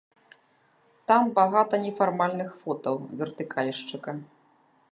Там 1.11 1.23
багата 1.35 1.75
нефармальных 1.83 2.49
фотаў 2.63 2.95
вертыкальшчыка. 3.21 4.11